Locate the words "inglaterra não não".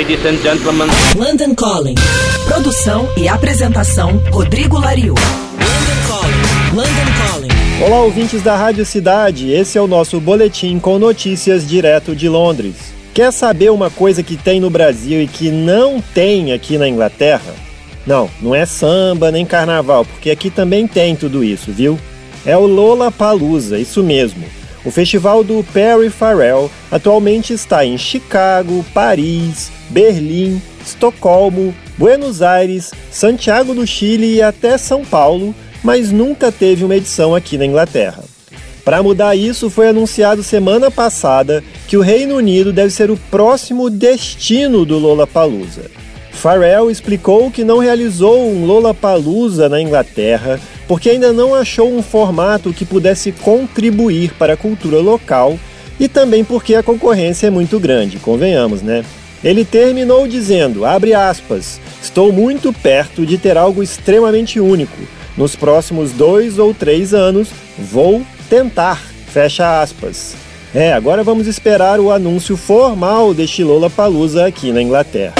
16.88-18.54